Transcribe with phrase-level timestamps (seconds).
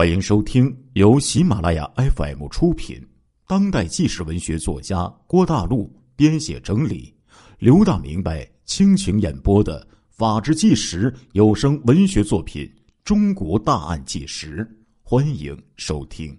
[0.00, 3.06] 欢迎收听由喜马拉雅 FM 出品、
[3.46, 7.14] 当代纪实文学作家郭大陆编写整理、
[7.58, 12.64] 刘大明白倾情演播的《法制纪实》有声文学作品
[13.04, 14.64] 《中国大案纪实》，
[15.02, 16.34] 欢迎收听。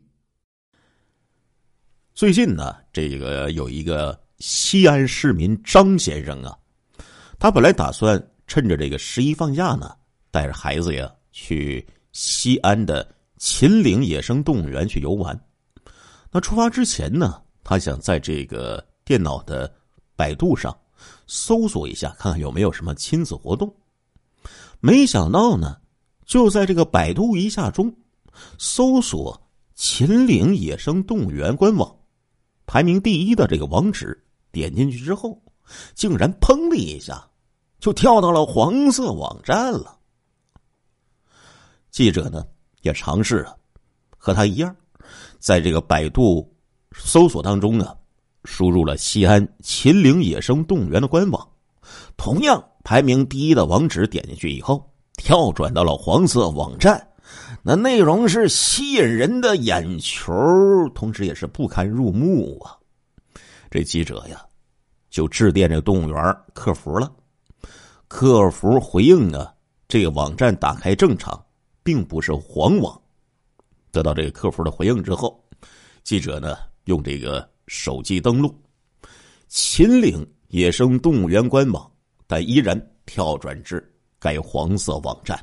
[2.16, 6.58] 最近呢，这个有一个西安市民张先生啊，
[7.38, 9.92] 他本来打算趁着这个十一放假呢，
[10.32, 13.08] 带着孩子呀去西安的。
[13.42, 15.36] 秦岭野生动物园去游玩，
[16.30, 19.74] 那出发之前呢，他想在这个电脑的
[20.16, 20.80] 百度上
[21.26, 23.76] 搜索一下，看看有没有什么亲子活动。
[24.80, 25.82] 没想到呢，
[26.24, 27.92] 就在这个百度一下中，
[28.60, 29.42] 搜索
[29.74, 31.96] 秦岭野生动物园官网，
[32.68, 35.42] 排名第一的这个网址，点进去之后，
[35.96, 37.28] 竟然砰的一下，
[37.80, 39.98] 就跳到了黄色网站了。
[41.90, 42.46] 记者呢？
[42.82, 43.58] 也尝试了，
[44.18, 44.76] 和他一样，
[45.40, 46.52] 在这个百度
[46.94, 47.96] 搜索当中呢，
[48.46, 51.48] 输入了西安秦岭野生动物园的官网，
[52.18, 57.08] 同样排名第一的网址，点进去以后，跳转到了黄色网站，
[57.64, 60.34] 那内容是吸引人的眼球，
[60.94, 62.78] 同时也是不堪入目啊！
[63.70, 64.44] 这记者呀，
[65.10, 67.12] 就致电这动物园客服了，
[68.08, 69.48] 客服回应呢，
[69.88, 71.42] 这个网站打开正常。
[71.84, 73.00] 并不是黄网。
[73.92, 75.44] 得到这个客服的回应之后，
[76.04, 78.56] 记者呢用这个手机登录
[79.48, 81.92] 秦岭野生动物园官网，
[82.26, 85.38] 但依然跳转至该黄色网站。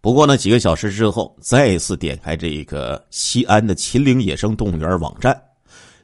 [0.00, 5.40] 不过呢，几个小时之后，再次点开这个西安的秦岭野生动物园网站，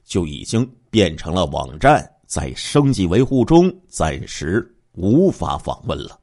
[0.05, 6.21] 就已经变成了网站在升级维护中，暂时无法访问了。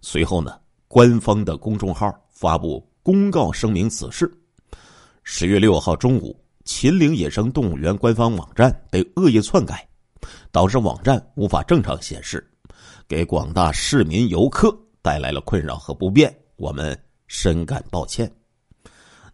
[0.00, 0.58] 随后呢？
[0.88, 4.30] 官方的公众号发布公告声明此事。
[5.22, 9.86] 十月六号中午，秦岭野生动物园官方网站被恶意篡改，
[10.50, 12.42] 导致网站无法正常显示，
[13.06, 18.30] 给广大市民游客带来了困扰和不便，我们深感抱歉。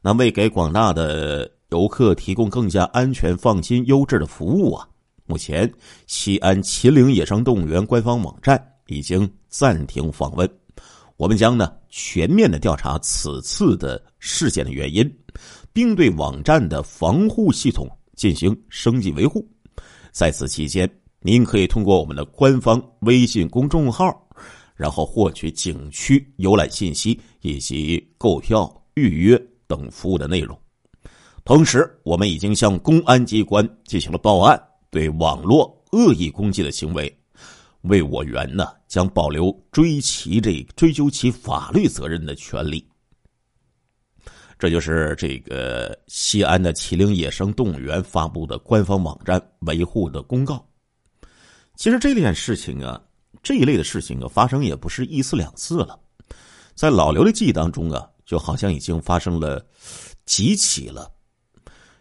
[0.03, 4.89] 那为给广大的游客提供更加安全、放心、优质的服务啊，
[5.25, 5.73] 目前
[6.09, 10.51] 西安秦岭野生动物园官方网站已经暂停访问。
[11.25, 15.11] 我们将呢全面的调查此次的事件的原因，
[15.73, 19.43] 并对网站的防护系统进行升级维护。
[20.13, 20.87] 在此期间，
[21.21, 24.15] 您可以通过我们的官方微信公众号，
[24.77, 30.55] 然后获取景区游览信息以及购票、预约等服务的内容。
[31.43, 37.11] 同时，我们已经向公安机关进行了报案，对网络恶意攻击的行为。
[37.85, 42.87] 为我园呢，将保留追其这追究其法律责任的权利。
[44.59, 50.67] 这就是这个西安的麒麟野生动物园发布的官方网站维护的公告。
[51.77, 52.99] 其实这件事情啊，
[53.43, 55.99] 这一类的事情啊，发生也不是一次两次了，
[56.75, 59.63] 在老刘的记忆当中啊，就好像已经发生了
[60.25, 61.13] 几起了。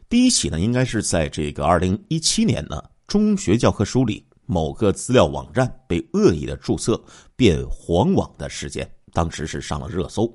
[0.08, 4.26] 第一起呢，应该是在这个二零一七年呢，中学教科书里。
[4.54, 7.04] 某个资料网站被恶意的注册
[7.36, 10.32] 变黄网的事件，当时是上了热搜，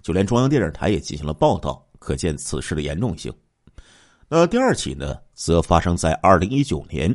[0.00, 3.30] 就连中央电视台也进行了报道，可见此事的严重性。
[4.30, 7.14] 那第二起呢，则发生在二零一九年，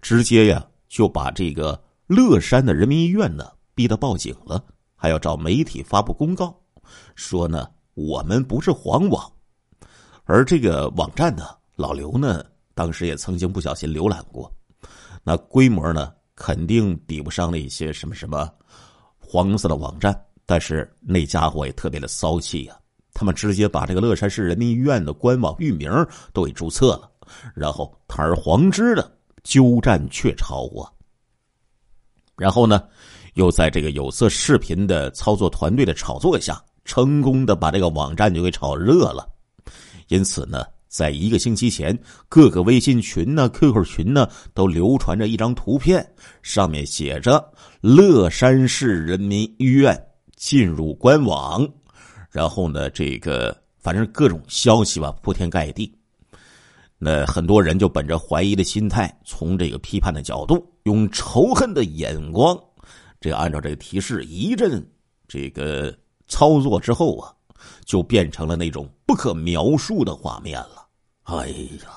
[0.00, 3.44] 直接呀就把这个乐山的人民医院呢
[3.74, 4.64] 逼得报警了，
[4.94, 6.56] 还要找媒体发布公告，
[7.16, 9.32] 说呢我们不是黄网，
[10.22, 11.44] 而这个网站呢，
[11.74, 14.48] 老刘呢当时也曾经不小心浏览过。
[15.24, 18.50] 那规模呢，肯定比不上那些什么什么
[19.18, 22.76] 黄色的网站，但是那家伙也特别的骚气呀！
[23.14, 25.92] 他们直接把这个乐山市人民医院的官网域名
[26.32, 27.08] 都给注册了，
[27.54, 30.90] 然后堂而皇之的鸠占鹊巢啊！
[32.36, 32.82] 然后呢，
[33.34, 39.28] 又在这个有色视频的操作团队的炒作下，成功的把这个网站就给炒热了。
[40.08, 40.66] 因此呢。
[40.92, 41.98] 在一个星期前，
[42.28, 46.06] 各个微信群呢、QQ 群呢，都流传着一张图片，
[46.42, 47.42] 上面写着
[47.80, 49.98] “乐山市人民医院
[50.36, 51.66] 进入官网”，
[52.30, 55.90] 然后呢，这个反正各种消息吧，铺天盖地。
[56.98, 62.54] 那很多人就本着怀疑的心态，从这个批判的角度，用仇恨的眼光，
[63.18, 64.86] 这按照这个提示一阵
[65.26, 65.96] 这个
[66.28, 67.32] 操作之后啊，
[67.86, 70.81] 就变成了那种不可描述的画面了。
[71.24, 71.88] 哎呀，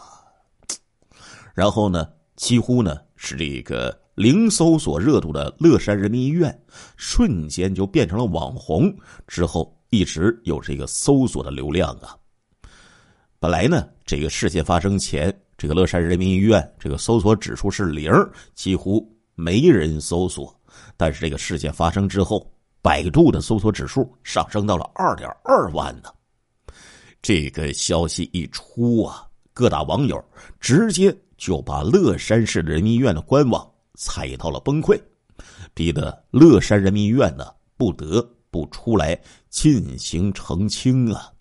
[1.54, 6.57] 然后呢，几乎呢是这个零搜索热度的乐山人民医院，
[6.95, 8.95] 瞬间就变成了网红。
[9.27, 12.16] 之后一直有这个搜索的流量啊。
[13.39, 18.12] 本来呢，这个事件发生前，这个乐山人民医院这个搜索指数是零，
[18.54, 20.56] 几乎没人搜索。
[20.95, 22.51] 但是这个事件发生之后，
[22.81, 26.10] 百度的搜索指数上升到了二点二万呢。
[27.27, 30.24] 这个消息一出啊，各大网友
[30.60, 34.95] 直接就把乐山市人民医院的官网踩到了崩溃，
[35.74, 39.19] 逼得乐山人民医院呢不得不出来
[39.50, 41.33] 进行澄清啊。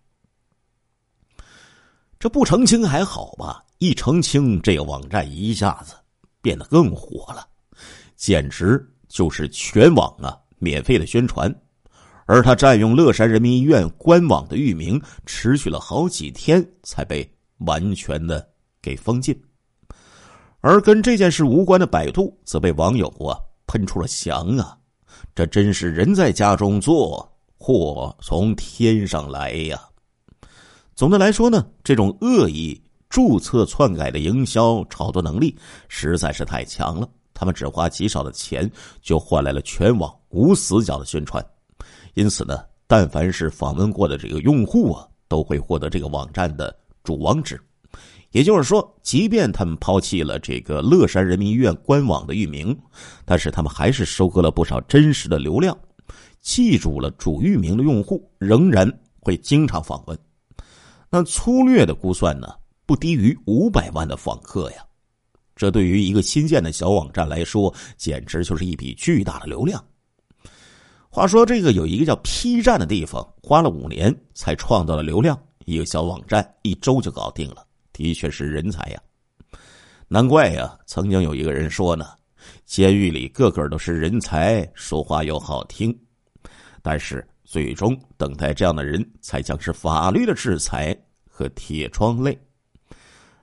[2.19, 3.63] 这不澄清还好吧？
[3.77, 5.93] 一澄清，这个网站一下子
[6.41, 7.47] 变得更火了，
[8.17, 11.55] 简直就是全网啊免费的宣传。
[12.26, 18.47] 而他占用乐山人民医院官网的域名，持续了好几天才被完全的
[18.81, 19.38] 给封禁。
[20.61, 23.37] 而跟这件事无关的百度，则被网友啊
[23.67, 24.79] 喷出了翔啊！
[25.35, 29.79] 这真是人在家中坐，祸从天上来呀！
[30.94, 35.55] 总的来说呢，这种恶意注册篡改的营销炒作能力
[35.88, 37.09] 实在是太强了。
[37.35, 38.71] 他们只花极少的钱，
[39.03, 41.44] 就换来了全网无死角的宣传。
[42.14, 47.61] 因此呢，但凡是访问过的这个用户啊，都会获得这个网站的主网址。
[48.31, 52.76] 也就是说，即便他们抛弃了这个乐山人民医院官网的域名，
[53.25, 55.76] 但是他们还是收割了不少真实的流量。
[56.40, 58.90] 记住了主域名的用户，仍然
[59.20, 60.19] 会经常访问。
[61.11, 62.49] 那粗略的估算呢，
[62.87, 64.84] 不低于五百万的访客呀，
[65.55, 69.82] 这对于一个新建的小网站来说，简直就是一笔巨大的流量。
[71.14, 79.00] 话说，这个有一个叫 P 站的地方，花了五年才创造了流量，一个小网站一周就搞定了，的确是人才呀！
[80.08, 82.05] 难怪呀，曾经有一个人说呢，
[82.64, 85.96] 监狱里个个都是人才，说话又好听，
[86.82, 87.25] 但是。
[87.46, 90.96] 最终等待这样的人才将是法律的制裁
[91.28, 92.37] 和铁窗泪。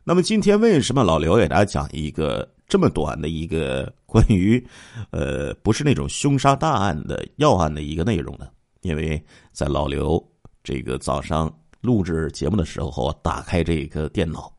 [0.03, 4.61] 那么今天为什么老刘给大家讲一个这么短的一个关于
[5.09, 8.49] 呃不是那种凶杀大案的要案的一个内容呢？
[8.81, 9.23] 因为
[9.53, 10.21] 在老刘
[10.61, 11.49] 这个早上
[11.79, 14.53] 录制节目的时候，打开这个电脑，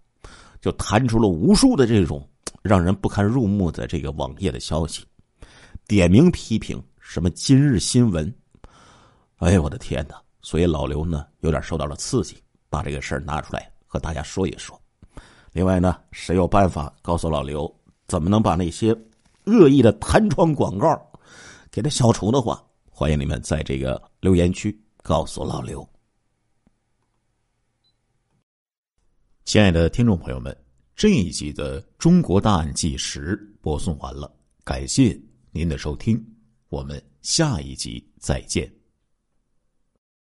[0.59, 2.27] 就弹出了无数的这种
[2.63, 5.05] 让人不堪入目的这个网页的消息，
[5.87, 8.35] 点名批评什么今日新闻。
[9.37, 10.15] 哎呀，我的天哪！
[10.41, 12.39] 所以老刘呢，有点受到了刺激，
[12.71, 14.81] 把这个事儿拿出来和大家说一说。
[15.53, 17.71] 另外呢，谁有办法告诉老刘
[18.07, 18.97] 怎么能把那些
[19.45, 21.11] 恶意的弹窗广告
[21.71, 25.87] 给他消除的话，欢迎你们在这个留言区告诉老刘。
[29.45, 30.57] 亲爱的听众朋友们，
[30.95, 34.33] 这一集的《中国大案纪实》播送完了，
[34.65, 36.25] 感谢您的收听，
[36.69, 38.82] 我们下一集再见。